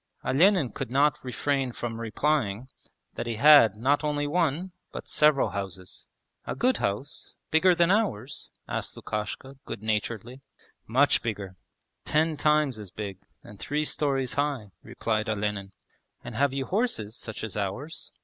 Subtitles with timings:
[0.25, 2.67] Olenin could not refrain from replying
[3.13, 6.07] that he had not only one, but several houses.
[6.47, 7.33] 'A good house?
[7.51, 10.41] Bigger than ours?' asked Lukashka good naturedly.
[10.87, 11.55] 'Much bigger;
[12.03, 15.71] ten times as big and three storeys high,' replied Olenin.
[16.23, 18.11] 'And have you horses such as ours?'